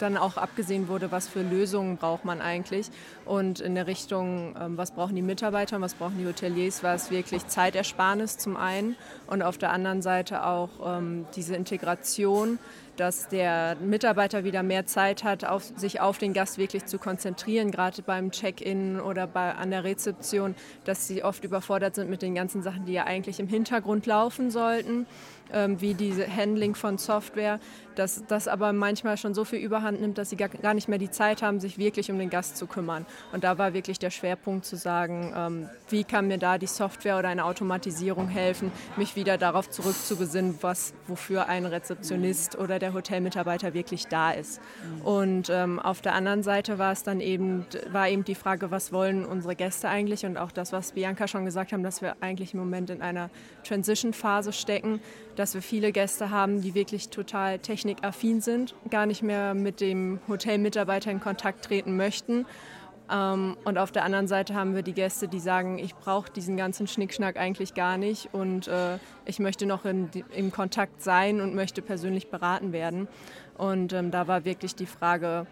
dann 0.04 0.18
auch 0.18 0.38
abgesehen 0.38 0.88
wurde, 0.88 1.12
was 1.12 1.28
für 1.28 1.42
Lösungen 1.42 1.98
braucht 1.98 2.26
man 2.26 2.42
eigentlich. 2.42 2.92
Und 3.26 3.60
in 3.60 3.74
der 3.74 3.88
Richtung, 3.88 4.56
ähm, 4.60 4.78
was 4.78 4.92
brauchen 4.92 5.16
die 5.16 5.22
Mitarbeiter 5.22 5.78
und 5.78 5.82
was 5.82 5.96
brauchen 5.96 6.18
die 6.20 6.28
Hoteliers, 6.28 6.84
war 6.84 6.94
es 6.94 7.10
wirklich 7.10 7.48
Zeitersparnis 7.48 8.38
zum 8.38 8.58
einen 8.58 8.96
und 9.28 9.42
auf 9.42 9.58
der 9.58 9.72
anderen 9.72 10.02
Seite 10.02 10.46
auch 10.46 10.70
ähm, 10.86 11.26
diese 11.36 11.56
Integration 11.56 12.60
dass 12.98 13.28
der 13.28 13.76
Mitarbeiter 13.78 14.44
wieder 14.44 14.62
mehr 14.62 14.86
Zeit 14.86 15.24
hat, 15.24 15.46
auf, 15.46 15.64
sich 15.76 16.00
auf 16.00 16.18
den 16.18 16.34
Gast 16.34 16.58
wirklich 16.58 16.86
zu 16.86 17.00
konzentrieren, 17.00 17.72
gerade 17.72 18.02
beim 18.04 18.32
Check-in 18.32 19.00
oder 19.00 19.26
bei, 19.26 19.54
an 19.54 19.72
der 19.72 19.84
Rezeption, 19.84 20.56
dass 20.86 21.08
sie 21.08 21.24
oft 21.24 21.44
überfordert 21.44 21.96
sind 21.96 22.10
mit 22.10 22.22
den 22.22 22.36
ganzen 22.36 22.62
Sachen, 22.62 22.86
die 22.86 22.94
ja 22.94 23.06
eigentlich 23.06 23.40
im 23.40 23.48
Hintergrund 23.48 24.06
laufen 24.06 24.52
sollten 24.52 25.08
ähm, 25.54 25.80
wie 25.82 25.94
diese 25.94 26.28
Handling 26.28 26.76
von 26.76 26.98
Software, 26.98 27.60
dass 27.96 28.24
das 28.28 28.48
aber 28.48 28.74
manchmal 28.74 29.18
schon 29.18 29.34
so 29.34 29.46
viel 29.46 29.60
Überhand 29.60 30.02
nimmt, 30.02 30.18
dass 30.18 30.30
sie 30.30 30.36
gar, 30.36 30.50
gar 30.50 30.74
nicht 30.74 30.88
mehr 30.88 30.98
die 30.98 31.12
Zeit 31.12 31.42
haben, 31.42 31.60
sich 31.60 31.78
wirklich 31.78 32.12
um 32.12 32.18
den 32.18 32.30
Gast 32.30 32.58
zu 32.58 32.68
kümmern. 32.68 33.06
Und 33.32 33.44
da 33.44 33.58
war 33.58 33.74
wirklich 33.74 34.00
der 34.00 34.10
Schwerpunkt 34.10 34.66
zu 34.66 34.76
sagen, 34.76 35.34
ähm, 35.36 35.70
wie 35.90 36.04
kann 36.04 36.28
mir 36.28 36.38
da 36.38 36.58
die 36.58 36.68
Software 36.68 37.20
oder 37.20 37.30
eine 37.30 37.46
Automatisierung 37.46 38.28
helfen, 38.28 38.72
mich 38.98 39.16
wieder 39.16 39.38
darauf 39.38 39.70
zurückzubesinnen, 39.70 40.58
was, 40.62 40.94
wofür 41.08 41.48
ein 41.48 41.66
Rezeptionist 41.66 42.58
oder 42.58 42.80
der 42.80 42.94
Hotelmitarbeiter 42.94 43.74
wirklich 43.74 44.08
da 44.08 44.32
ist. 44.32 44.60
Und 45.04 45.50
ähm, 45.50 45.80
auf 45.80 46.02
der 46.02 46.14
anderen 46.14 46.44
Seite 46.44 46.80
war 46.80 46.92
es 46.92 47.04
dann 47.04 47.20
eben, 47.20 47.66
war 47.92 48.10
eben 48.10 48.24
die 48.24 48.36
Frage, 48.36 48.72
was 48.72 48.92
wollen 48.92 49.26
unsere 49.26 49.56
Gäste 49.56 49.90
eigentlich 49.90 50.26
und 50.26 50.38
auch 50.38 50.52
das, 50.52 50.72
was 50.72 50.94
Bianca 50.94 51.28
schon 51.28 51.46
gesagt 51.46 51.74
haben, 51.74 51.84
dass 51.84 52.02
wir 52.02 52.16
eigentlich 52.22 52.54
im 52.54 52.60
Moment 52.60 52.90
in 52.90 53.02
einer 53.02 53.30
Transition-Phase 53.64 54.54
stecken, 54.54 55.00
dass 55.44 55.56
wir 55.56 55.62
viele 55.62 55.92
Gäste 55.92 56.30
haben, 56.30 56.62
die 56.62 56.74
wirklich 56.74 57.10
total 57.10 57.60
technikaffin 57.60 58.40
sind, 58.40 58.76
gar 58.90 59.06
nicht 59.06 59.24
mehr 59.24 59.54
mit 59.54 59.82
dem 59.82 60.22
Hotelmitarbeiter 60.30 61.12
in 61.12 61.20
Kontakt 61.20 61.66
treten 61.66 61.98
möchten. 61.98 62.46
Ähm, 63.12 63.58
und 63.66 63.78
auf 63.78 63.92
der 63.92 64.06
anderen 64.06 64.30
Seite 64.30 64.54
haben 64.56 64.74
wir 64.74 64.84
die 64.84 64.94
Gäste, 64.94 65.28
die 65.28 65.42
sagen, 65.42 65.80
ich 65.80 65.96
brauche 65.96 66.32
diesen 66.32 66.56
ganzen 66.56 66.88
Schnickschnack 66.88 67.36
eigentlich 67.36 67.74
gar 67.74 67.98
nicht 67.98 68.30
und 68.32 68.70
äh, 68.70 69.00
ich 69.26 69.40
möchte 69.40 69.66
noch 69.66 69.84
in, 69.84 70.10
im 70.34 70.54
Kontakt 70.54 71.04
sein 71.04 71.42
und 71.42 71.54
möchte 71.54 71.82
persönlich 71.82 72.30
beraten 72.30 72.72
werden. 72.72 73.10
Und 73.58 73.92
ähm, 73.92 74.12
da 74.12 74.30
war 74.30 74.46
wirklich 74.46 74.76
die 74.76 74.86
Frage, 74.86 75.46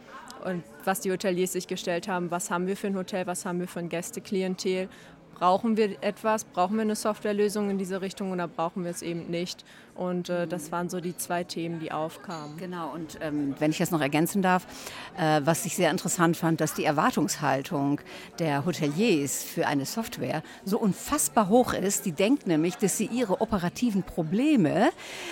und 0.46 0.64
was 0.86 1.02
die 1.02 1.12
Hoteliers 1.12 1.52
sich 1.52 1.68
gestellt 1.68 2.08
haben, 2.08 2.32
was 2.32 2.50
haben 2.50 2.66
wir 2.66 2.78
für 2.78 2.88
ein 2.88 2.96
Hotel, 2.96 3.28
was 3.28 3.46
haben 3.46 3.60
wir 3.60 3.68
für 3.68 3.80
ein 3.80 3.90
Gästeklientel 3.90 4.88
brauchen 5.42 5.76
wir 5.76 5.98
etwas, 6.04 6.44
brauchen 6.44 6.76
wir 6.76 6.84
eine 6.84 6.96
Softwarelösung 6.96 7.72
in 7.72 7.80
diese 7.80 8.00
Richtung 8.00 8.32
oder 8.32 8.48
brauchen 8.48 8.84
wir 8.84 8.92
es 8.92 9.02
eben 9.02 9.32
nicht. 9.32 9.66
Und 9.96 10.30
äh, 10.30 10.48
das 10.48 10.72
waren 10.72 10.90
so 10.90 11.02
die 11.02 11.18
zwei 11.18 11.44
Themen, 11.44 11.80
die 11.80 11.92
aufkamen. 11.92 12.58
Genau, 12.58 12.94
und 12.94 13.18
ähm, 13.22 13.56
wenn 13.60 13.72
ich 13.72 13.78
das 13.78 13.92
noch 13.92 14.02
ergänzen 14.02 14.42
darf, 14.42 14.66
äh, 15.18 15.42
was 15.44 15.66
ich 15.66 15.76
sehr 15.76 15.92
interessant 15.92 16.38
fand, 16.38 16.62
dass 16.62 16.74
die 16.74 16.86
Erwartungshaltung 16.86 18.02
der 18.40 18.66
Hoteliers 18.66 19.44
für 19.44 19.68
eine 19.68 19.86
Software 19.86 20.44
so 20.64 20.80
unfassbar 20.80 21.50
hoch 21.50 21.74
ist. 21.74 22.06
Die 22.06 22.14
denkt 22.14 22.48
nämlich, 22.48 22.78
dass 22.78 22.98
sie 22.98 23.08
ihre 23.08 23.42
operativen 23.42 24.04
Probleme 24.04 24.92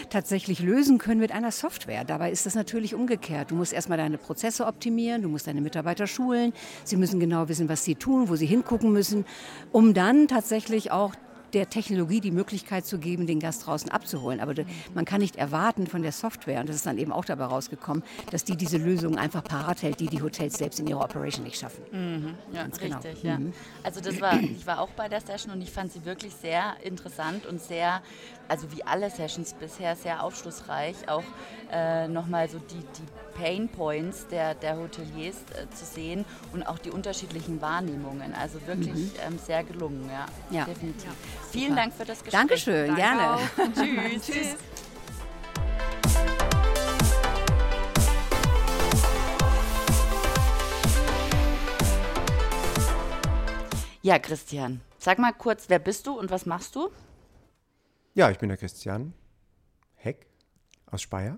tatsächlich 0.10 0.60
lösen 0.60 0.98
können 0.98 1.22
mit 1.22 1.32
einer 1.32 1.52
Software. 1.52 2.04
Dabei 2.04 2.32
ist 2.32 2.46
das 2.46 2.56
natürlich 2.56 2.96
umgekehrt. 2.96 3.52
Du 3.52 3.56
musst 3.56 3.74
erstmal 3.74 3.98
deine 3.98 4.18
Prozesse 4.18 4.66
optimieren, 4.66 5.22
du 5.22 5.30
musst 5.30 5.48
deine 5.48 5.62
Mitarbeiter 5.62 6.06
schulen, 6.06 6.52
sie 6.84 6.98
müssen 6.98 7.20
genau 7.20 7.48
wissen, 7.48 7.70
was 7.70 7.86
sie 7.86 7.96
tun, 7.96 8.28
wo 8.28 8.36
sie 8.36 8.46
hingucken 8.46 8.92
müssen, 8.92 9.26
um 9.72 9.94
dann 10.00 10.30
tatsächlich 10.30 10.92
auch 10.92 11.14
der 11.54 11.70
Technologie 11.70 12.22
die 12.22 12.32
Möglichkeit 12.32 12.86
zu 12.86 13.00
geben, 13.00 13.28
den 13.28 13.40
Gast 13.42 13.66
draußen 13.66 13.92
abzuholen. 13.92 14.40
Aber 14.40 14.54
man 14.94 15.04
kann 15.04 15.20
nicht 15.20 15.36
erwarten 15.36 15.88
von 15.88 16.04
der 16.04 16.14
Software, 16.14 16.62
und 16.62 16.70
das 16.70 16.78
ist 16.78 16.86
dann 16.86 16.98
eben 16.98 17.12
auch 17.12 17.26
dabei 17.26 17.46
rausgekommen, 17.46 18.04
dass 18.32 18.46
die 18.46 18.56
diese 18.56 18.78
Lösung 18.78 19.18
einfach 19.18 19.44
parat 19.44 19.82
hält, 19.82 20.00
die 20.00 20.08
die 20.08 20.22
Hotels 20.22 20.58
selbst 20.58 20.80
in 20.80 20.88
ihrer 20.88 21.04
Operation 21.04 21.44
nicht 21.44 21.60
schaffen. 21.60 21.84
Mhm. 21.92 22.38
Ja, 22.54 22.62
Ganz 22.64 22.80
genau. 22.80 22.96
richtig. 22.98 23.24
Ja. 23.24 23.40
Mhm. 23.40 23.52
Also 23.84 24.00
das 24.00 24.22
war, 24.22 24.40
ich 24.42 24.66
war 24.66 24.80
auch 24.80 24.92
bei 24.92 25.10
der 25.10 25.20
Session 25.20 25.52
und 25.52 25.62
ich 25.62 25.72
fand 25.72 25.92
sie 25.92 26.06
wirklich 26.06 26.34
sehr 26.34 26.78
interessant 26.84 27.46
und 27.46 27.62
sehr, 27.62 28.02
also 28.48 28.72
wie 28.72 28.84
alle 28.86 29.10
Sessions 29.10 29.54
bisher, 29.54 29.98
sehr 29.98 30.24
aufschlussreich. 30.24 31.10
Auch 31.10 31.26
äh, 31.74 32.08
nochmal 32.08 32.48
so 32.48 32.60
die, 32.60 32.76
die 32.76 33.29
Pain 33.40 33.70
Points 33.70 34.28
der, 34.28 34.54
der 34.54 34.78
Hoteliers 34.78 35.38
äh, 35.54 35.70
zu 35.74 35.86
sehen 35.86 36.26
und 36.52 36.64
auch 36.64 36.78
die 36.78 36.92
unterschiedlichen 36.92 37.62
Wahrnehmungen. 37.62 38.34
Also 38.34 38.60
wirklich 38.68 38.94
mhm. 38.94 39.12
ähm, 39.26 39.40
sehr 39.40 39.64
gelungen, 39.64 40.10
ja, 40.10 40.26
ja. 40.52 40.66
definitiv. 40.66 41.06
Ja. 41.06 41.12
Vielen 41.52 41.76
Dank 41.76 41.94
für 41.94 42.04
das 42.04 42.24
Gespräch. 42.24 42.40
Dankeschön, 42.40 42.88
Danke 42.88 43.02
gerne. 43.02 43.40
Tschüss. 44.20 44.26
Tschüss. 44.26 44.56
Ja, 54.02 54.18
Christian, 54.20 54.82
sag 54.98 55.20
mal 55.20 55.34
kurz, 55.34 55.70
wer 55.70 55.80
bist 55.80 56.08
du 56.08 56.18
und 56.18 56.30
was 56.32 56.46
machst 56.46 56.76
du? 56.76 56.90
Ja, 58.16 58.32
ich 58.32 58.38
bin 58.38 58.50
der 58.50 58.58
Christian 58.58 59.14
Heck 59.96 60.26
aus 60.88 61.02
Speyer. 61.02 61.38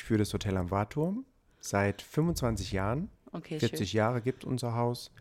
Ich 0.00 0.04
führe 0.04 0.20
das 0.20 0.32
Hotel 0.32 0.56
am 0.56 0.70
Warturm 0.70 1.26
seit 1.60 2.00
25 2.00 2.72
Jahren. 2.72 3.10
Okay, 3.32 3.58
40 3.58 3.90
schön. 3.90 3.98
Jahre 3.98 4.22
gibt 4.22 4.46
unser 4.46 4.74
Haus 4.74 5.12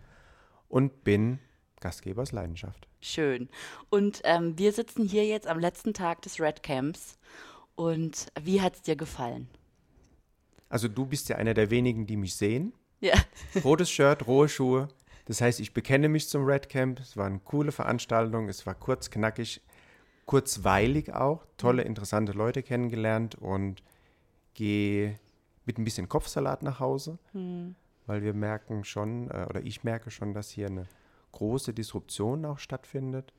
und 0.69 1.03
bin 1.03 1.39
Gastgebers 1.81 2.31
Leidenschaft. 2.31 2.88
Schön. 3.01 3.50
Und 3.89 4.21
ähm, 4.24 4.57
wir 4.57 4.71
sitzen 4.71 5.05
hier 5.05 5.25
jetzt 5.25 5.48
am 5.48 5.59
letzten 5.59 5.93
Tag 5.93 6.21
des 6.21 6.39
Red 6.39 6.63
Camps. 6.63 7.19
Und 7.75 8.27
wie 8.41 8.62
hat 8.62 8.75
es 8.75 8.81
dir 8.81 8.95
gefallen? 8.95 9.50
Also 10.69 10.88
du 10.88 11.05
bist 11.05 11.27
ja 11.27 11.36
einer 11.36 11.53
der 11.53 11.71
wenigen, 11.71 12.07
die 12.07 12.15
mich 12.15 12.36
sehen. 12.38 12.71
Ja. 13.01 13.15
Rotes 13.65 13.91
Shirt, 13.91 14.27
rohe 14.27 14.48
Schuhe. 14.48 14.88
Das 15.25 15.41
heißt, 15.41 15.59
ich 15.59 15.74
bekenne 15.74 16.07
mich 16.07 16.29
zum 16.29 16.45
Red 16.45 16.69
Camp. 16.69 17.01
Es 17.01 17.17
war 17.17 17.25
eine 17.25 17.39
coole 17.39 17.74
Veranstaltung. 17.74 18.48
Es 18.48 18.65
war 18.65 18.75
kurz, 18.75 19.09
knackig, 19.09 19.59
kurzweilig 20.25 21.12
auch. 21.12 21.45
Tolle, 21.57 21.81
interessante 21.81 22.31
Leute 22.31 22.63
kennengelernt 22.63 23.36
und 23.36 23.83
gehe 24.53 25.20
mit 25.65 25.77
ein 25.77 25.84
bisschen 25.84 26.10
Kopfsalat 26.10 26.63
nach 26.63 26.79
Hause, 26.79 27.20
hm. 27.32 27.75
weil 28.06 28.24
wir 28.24 28.34
merken 28.34 28.84
schon, 28.84 29.29
äh, 29.29 29.46
oder 29.50 29.62
ich 29.62 29.84
merke 29.84 30.12
schon, 30.12 30.34
dass 30.34 30.50
hier 30.50 30.68
eine 30.68 30.88
große 31.32 31.74
Disruption 31.74 32.46
auch 32.46 32.60
stattfindet. 32.60 33.34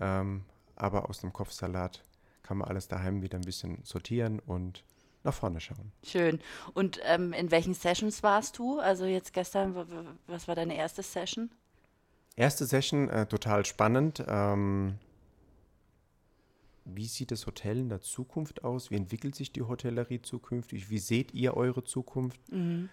Ähm, 0.00 0.44
aber 0.76 1.08
aus 1.08 1.20
dem 1.20 1.32
Kopfsalat 1.32 2.02
kann 2.42 2.58
man 2.58 2.68
alles 2.68 2.88
daheim 2.88 3.22
wieder 3.22 3.38
ein 3.38 3.44
bisschen 3.44 3.78
sortieren 3.84 4.40
und 4.40 4.84
nach 5.22 5.34
vorne 5.34 5.60
schauen. 5.60 5.92
Schön. 6.02 6.40
Und 6.72 7.00
ähm, 7.04 7.32
in 7.32 7.50
welchen 7.50 7.74
Sessions 7.74 8.22
warst 8.22 8.58
du? 8.58 8.80
Also 8.80 9.04
jetzt 9.04 9.32
gestern, 9.32 9.74
was 10.26 10.48
war 10.48 10.54
deine 10.54 10.76
erste 10.76 11.02
Session? 11.02 11.50
Erste 12.36 12.64
Session, 12.64 13.08
äh, 13.10 13.26
total 13.26 13.66
spannend. 13.66 14.24
Ähm, 14.26 14.98
wie 16.94 17.06
sieht 17.06 17.30
das 17.30 17.46
Hotel 17.46 17.78
in 17.78 17.88
der 17.88 18.00
Zukunft 18.00 18.64
aus? 18.64 18.90
Wie 18.90 18.96
entwickelt 18.96 19.34
sich 19.34 19.52
die 19.52 19.62
Hotellerie 19.62 20.22
zukünftig? 20.22 20.90
Wie 20.90 20.98
seht 20.98 21.32
ihr 21.34 21.56
eure 21.56 21.84
Zukunft? 21.84 22.40
Mhm. 22.50 22.88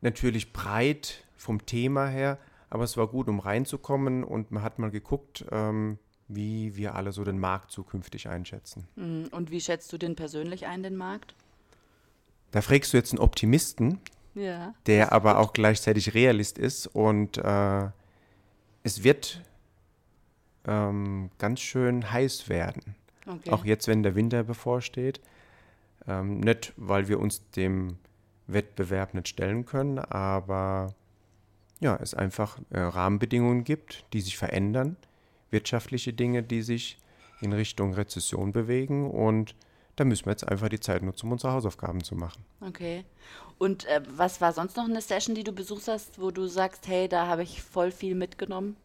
Natürlich 0.00 0.52
breit 0.52 1.24
vom 1.36 1.64
Thema 1.64 2.06
her, 2.08 2.38
aber 2.70 2.84
es 2.84 2.96
war 2.96 3.08
gut, 3.08 3.28
um 3.28 3.40
reinzukommen 3.40 4.24
und 4.24 4.50
man 4.50 4.62
hat 4.62 4.78
mal 4.78 4.90
geguckt, 4.90 5.44
ähm, 5.50 5.98
wie 6.28 6.76
wir 6.76 6.94
alle 6.94 7.12
so 7.12 7.24
den 7.24 7.38
Markt 7.38 7.70
zukünftig 7.70 8.28
einschätzen. 8.28 8.86
Mhm. 8.96 9.28
Und 9.30 9.50
wie 9.50 9.60
schätzt 9.60 9.92
du 9.92 9.98
den 9.98 10.16
persönlich 10.16 10.66
ein, 10.66 10.82
den 10.82 10.96
Markt? 10.96 11.34
Da 12.50 12.62
fragst 12.62 12.92
du 12.92 12.96
jetzt 12.96 13.12
einen 13.12 13.20
Optimisten, 13.20 14.00
ja, 14.34 14.74
der 14.86 15.12
aber 15.12 15.34
gut. 15.34 15.42
auch 15.42 15.52
gleichzeitig 15.52 16.14
Realist 16.14 16.58
ist 16.58 16.86
und 16.86 17.38
äh, 17.38 17.88
es 18.82 19.02
wird 19.02 19.42
ähm, 20.66 21.30
ganz 21.38 21.60
schön 21.60 22.10
heiß 22.10 22.48
werden. 22.48 22.94
Okay. 23.26 23.50
Auch 23.50 23.64
jetzt, 23.64 23.88
wenn 23.88 24.02
der 24.02 24.14
Winter 24.14 24.44
bevorsteht. 24.44 25.20
Ähm, 26.06 26.40
nicht, 26.40 26.72
weil 26.76 27.08
wir 27.08 27.18
uns 27.18 27.50
dem 27.50 27.98
Wettbewerb 28.46 29.14
nicht 29.14 29.28
stellen 29.28 29.64
können, 29.64 29.98
aber 29.98 30.94
ja, 31.80 31.96
es 31.96 32.14
einfach 32.14 32.58
äh, 32.70 32.80
Rahmenbedingungen 32.80 33.64
gibt, 33.64 34.04
die 34.12 34.20
sich 34.20 34.36
verändern, 34.36 34.96
wirtschaftliche 35.50 36.12
Dinge, 36.12 36.42
die 36.42 36.62
sich 36.62 36.98
in 37.40 37.52
Richtung 37.52 37.94
Rezession 37.94 38.52
bewegen 38.52 39.10
und 39.10 39.54
da 39.96 40.04
müssen 40.04 40.26
wir 40.26 40.32
jetzt 40.32 40.46
einfach 40.46 40.68
die 40.68 40.80
Zeit 40.80 41.02
nutzen, 41.02 41.26
um 41.26 41.32
unsere 41.32 41.52
Hausaufgaben 41.52 42.04
zu 42.04 42.14
machen. 42.14 42.44
Okay. 42.60 43.04
Und 43.58 43.86
äh, 43.86 44.02
was 44.08 44.40
war 44.40 44.52
sonst 44.52 44.76
noch 44.76 44.84
eine 44.84 45.00
Session, 45.00 45.34
die 45.34 45.44
du 45.44 45.52
besucht 45.52 45.88
hast, 45.88 46.20
wo 46.20 46.30
du 46.30 46.46
sagst, 46.46 46.86
hey, 46.86 47.08
da 47.08 47.26
habe 47.26 47.42
ich 47.42 47.62
voll 47.62 47.90
viel 47.90 48.14
mitgenommen? 48.14 48.76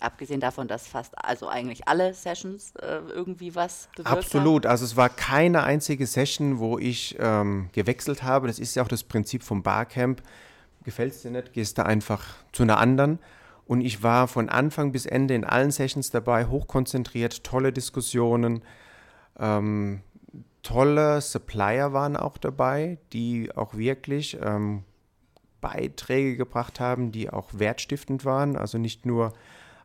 Abgesehen 0.00 0.40
davon, 0.40 0.66
dass 0.66 0.88
fast, 0.88 1.12
also 1.22 1.48
eigentlich 1.48 1.86
alle 1.86 2.14
Sessions 2.14 2.72
äh, 2.76 3.00
irgendwie 3.08 3.54
was 3.54 3.88
bewirkt 3.94 4.10
Absolut. 4.10 4.64
Haben. 4.64 4.70
Also 4.70 4.86
es 4.86 4.96
war 4.96 5.10
keine 5.10 5.62
einzige 5.62 6.06
Session, 6.06 6.58
wo 6.58 6.78
ich 6.78 7.16
ähm, 7.20 7.68
gewechselt 7.72 8.22
habe. 8.22 8.46
Das 8.46 8.58
ist 8.58 8.74
ja 8.74 8.82
auch 8.82 8.88
das 8.88 9.04
Prinzip 9.04 9.42
vom 9.42 9.62
Barcamp. 9.62 10.22
Gefällt 10.84 11.12
es 11.12 11.22
dir 11.22 11.30
nicht, 11.30 11.52
gehst 11.52 11.76
du 11.76 11.84
einfach 11.84 12.24
zu 12.52 12.62
einer 12.62 12.78
anderen. 12.78 13.18
Und 13.66 13.82
ich 13.82 14.02
war 14.02 14.26
von 14.26 14.48
Anfang 14.48 14.90
bis 14.90 15.06
Ende 15.06 15.34
in 15.34 15.44
allen 15.44 15.70
Sessions 15.70 16.10
dabei, 16.10 16.46
hochkonzentriert, 16.46 17.44
tolle 17.44 17.72
Diskussionen. 17.72 18.62
Ähm, 19.38 20.00
tolle 20.62 21.20
Supplier 21.20 21.92
waren 21.92 22.16
auch 22.16 22.38
dabei, 22.38 22.98
die 23.12 23.50
auch 23.54 23.74
wirklich 23.74 24.38
ähm, 24.42 24.84
Beiträge 25.60 26.36
gebracht 26.36 26.80
haben, 26.80 27.12
die 27.12 27.30
auch 27.30 27.50
wertstiftend 27.52 28.24
waren. 28.24 28.56
Also 28.56 28.78
nicht 28.78 29.06
nur 29.06 29.34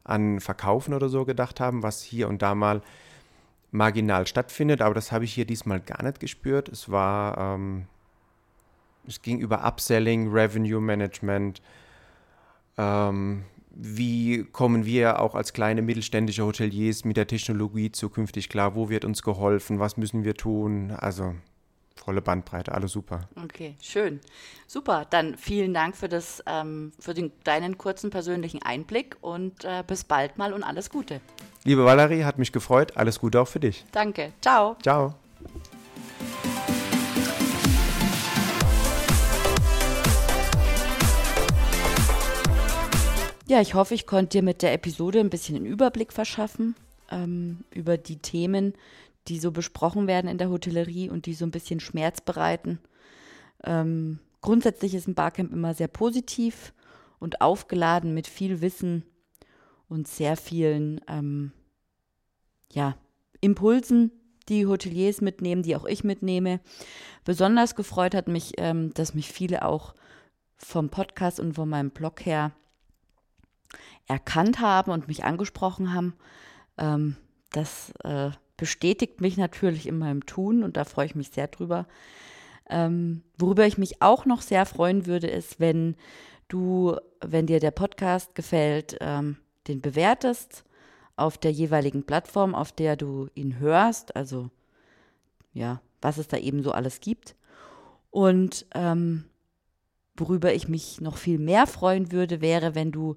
an 0.06 0.40
Verkaufen 0.40 0.94
oder 0.94 1.10
so 1.10 1.26
gedacht 1.26 1.60
haben, 1.60 1.84
was 1.84 2.02
hier 2.02 2.30
und 2.30 2.42
da 2.42 2.56
mal 2.56 2.82
marginal 3.72 4.26
stattfindet, 4.26 4.82
aber 4.82 4.96
das 4.96 5.12
habe 5.12 5.26
ich 5.26 5.34
hier 5.34 5.46
diesmal 5.46 5.82
gar 5.82 6.02
nicht 6.04 6.20
gespürt. 6.20 6.70
Es 6.70 6.90
war, 6.90 7.38
ähm, 7.38 7.88
es 9.08 9.22
ging 9.22 9.40
über 9.40 9.66
Upselling, 9.66 10.32
Revenue 10.32 10.80
Management. 10.80 11.62
Ähm, 12.78 13.44
wie 13.72 14.46
kommen 14.46 14.86
wir 14.86 15.20
auch 15.20 15.36
als 15.36 15.52
kleine 15.52 15.82
mittelständische 15.82 16.46
Hoteliers 16.46 17.04
mit 17.04 17.18
der 17.18 17.28
Technologie 17.28 17.92
zukünftig 17.92 18.48
klar? 18.48 18.74
Wo 18.76 18.90
wird 18.90 19.04
uns 19.04 19.22
geholfen? 19.22 19.80
Was 19.80 19.98
müssen 19.98 20.24
wir 20.24 20.36
tun? 20.36 20.92
Also 20.92 21.36
volle 21.96 22.22
Bandbreite, 22.22 22.74
alles 22.74 22.92
super. 22.92 23.28
Okay, 23.42 23.76
schön. 23.82 24.20
Super, 24.68 25.06
dann 25.10 25.38
vielen 25.38 25.74
Dank 25.74 25.96
für, 25.96 26.10
das, 26.10 26.44
ähm, 26.46 26.92
für 27.00 27.14
den, 27.14 27.32
deinen 27.44 27.78
kurzen 27.78 28.10
persönlichen 28.10 28.62
Einblick 28.62 29.18
und 29.22 29.64
äh, 29.64 29.84
bis 29.86 30.04
bald 30.04 30.38
mal 30.38 30.54
und 30.54 30.64
alles 30.64 30.90
Gute. 30.90 31.22
Liebe 31.64 31.84
Valerie, 31.84 32.24
hat 32.24 32.38
mich 32.38 32.52
gefreut. 32.52 32.96
Alles 32.96 33.20
Gute 33.20 33.42
auch 33.42 33.48
für 33.48 33.60
dich. 33.60 33.86
Danke. 33.92 34.34
Ciao. 34.42 34.76
Ciao. 34.84 35.16
Ja, 43.48 43.62
ich 43.62 43.76
hoffe, 43.76 43.94
ich 43.94 44.08
konnte 44.08 44.40
dir 44.40 44.44
mit 44.44 44.62
der 44.62 44.74
Episode 44.74 45.20
ein 45.20 45.30
bisschen 45.30 45.56
einen 45.56 45.66
Überblick 45.66 46.12
verschaffen 46.14 46.76
ähm, 47.12 47.60
über 47.72 47.98
die 47.98 48.18
Themen, 48.18 48.74
die 49.28 49.40
so 49.40 49.52
besprochen 49.52 50.08
werden 50.08 50.30
in 50.30 50.38
der 50.38 50.50
Hotellerie 50.50 51.10
und 51.10 51.26
die 51.26 51.34
so 51.34 51.46
ein 51.46 51.52
bisschen 51.52 51.80
Schmerz 51.80 52.22
bereiten. 52.22 52.80
Ähm, 53.64 54.20
grundsätzlich 54.42 54.94
ist 54.94 55.08
ein 55.08 55.16
Barcamp 55.16 55.52
immer 55.52 55.74
sehr 55.74 55.88
positiv 55.88 56.74
und 57.20 57.42
aufgeladen 57.42 58.14
mit 58.14 58.28
viel 58.28 58.62
Wissen 58.62 59.04
und 59.88 60.08
sehr 60.08 60.38
vielen 60.38 61.02
ähm, 61.08 61.52
ja, 62.72 62.96
Impulsen, 63.42 64.12
die 64.50 64.66
Hoteliers 64.66 65.22
mitnehmen, 65.22 65.64
die 65.64 65.76
auch 65.76 65.86
ich 65.86 66.04
mitnehme. 66.04 66.60
Besonders 67.24 67.76
gefreut 67.76 68.14
hat 68.14 68.28
mich, 68.28 68.54
ähm, 68.58 68.94
dass 68.94 69.14
mich 69.14 69.32
viele 69.32 69.66
auch 69.66 69.96
vom 70.58 70.90
Podcast 70.90 71.40
und 71.40 71.54
von 71.54 71.68
meinem 71.68 71.92
Blog 71.92 72.26
her 72.26 72.52
erkannt 74.08 74.60
haben 74.60 74.92
und 74.92 75.08
mich 75.08 75.24
angesprochen 75.24 75.94
haben. 75.94 76.14
Ähm, 76.78 77.18
das 77.52 77.92
äh, 78.04 78.32
bestätigt 78.58 79.22
mich 79.22 79.38
natürlich 79.38 79.88
in 79.88 79.98
meinem 79.98 80.26
Tun 80.26 80.64
und 80.64 80.78
da 80.78 80.86
freue 80.86 81.06
ich 81.06 81.16
mich 81.16 81.30
sehr 81.30 81.48
drüber. 81.48 81.88
Ähm, 82.70 83.22
worüber 83.38 83.66
ich 83.66 83.78
mich 83.78 84.02
auch 84.02 84.26
noch 84.26 84.42
sehr 84.42 84.66
freuen 84.66 85.06
würde, 85.06 85.28
ist, 85.28 85.60
wenn 85.60 85.96
du, 86.48 86.96
wenn 87.22 87.48
dir 87.48 87.60
der 87.60 87.72
Podcast 87.72 88.36
gefällt, 88.36 88.98
ähm, 89.02 89.38
den 89.68 89.82
bewertest 89.82 90.64
auf 91.16 91.38
der 91.38 91.52
jeweiligen 91.52 92.04
Plattform, 92.04 92.56
auf 92.56 92.72
der 92.72 92.96
du 92.96 93.30
ihn 93.36 93.60
hörst, 93.60 94.16
also 94.16 94.50
ja, 95.54 95.82
was 96.02 96.18
es 96.18 96.28
da 96.28 96.38
eben 96.38 96.62
so 96.62 96.72
alles 96.72 97.00
gibt. 97.00 97.36
Und 98.12 98.66
ähm, 98.74 99.26
worüber 100.18 100.54
ich 100.54 100.68
mich 100.68 101.02
noch 101.02 101.18
viel 101.18 101.40
mehr 101.40 101.68
freuen 101.68 102.12
würde, 102.12 102.42
wäre, 102.42 102.76
wenn 102.76 102.92
du 102.92 103.16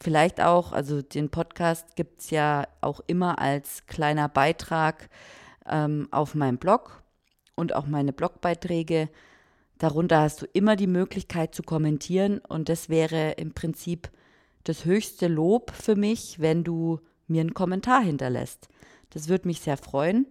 vielleicht 0.00 0.40
auch, 0.40 0.72
also 0.72 1.02
den 1.02 1.30
Podcast 1.30 1.96
gibt 1.96 2.20
es 2.20 2.30
ja 2.30 2.66
auch 2.80 3.00
immer 3.06 3.38
als 3.38 3.86
kleiner 3.86 4.28
Beitrag 4.28 5.08
ähm, 5.66 6.08
auf 6.10 6.34
meinem 6.34 6.58
Blog 6.58 7.02
und 7.54 7.74
auch 7.74 7.86
meine 7.86 8.12
Blogbeiträge. 8.12 9.08
Darunter 9.78 10.20
hast 10.20 10.42
du 10.42 10.46
immer 10.52 10.76
die 10.76 10.86
Möglichkeit 10.86 11.54
zu 11.54 11.62
kommentieren 11.62 12.38
und 12.38 12.68
das 12.68 12.88
wäre 12.88 13.32
im 13.32 13.52
Prinzip 13.52 14.10
das 14.64 14.84
höchste 14.84 15.28
Lob 15.28 15.70
für 15.72 15.96
mich, 15.96 16.40
wenn 16.40 16.64
du 16.64 17.00
mir 17.26 17.40
einen 17.40 17.54
Kommentar 17.54 18.02
hinterlässt. 18.02 18.68
Das 19.10 19.28
würde 19.28 19.48
mich 19.48 19.60
sehr 19.60 19.76
freuen 19.76 20.26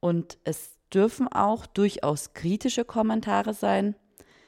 und 0.00 0.38
es 0.44 0.78
dürfen 0.92 1.28
auch 1.28 1.66
durchaus 1.66 2.34
kritische 2.34 2.84
Kommentare 2.84 3.54
sein. 3.54 3.94